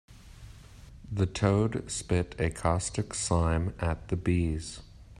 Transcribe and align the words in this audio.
The 1.11 1.27
toad 1.27 1.91
spit 1.91 2.33
a 2.39 2.49
caustic 2.49 3.13
slime 3.13 3.75
at 3.79 4.07
the 4.07 4.15
bees. 4.15 4.79